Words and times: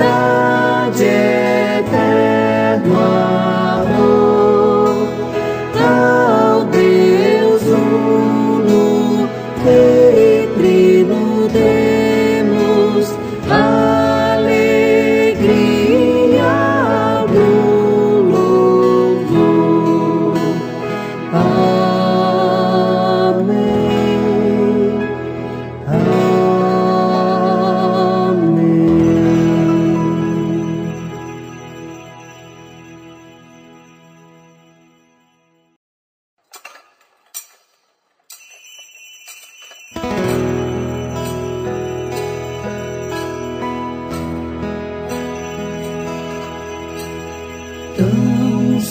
love. 0.00 0.39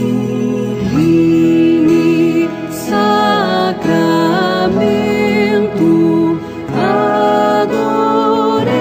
sacramento 0.00 1.60
adoremos 7.52 8.80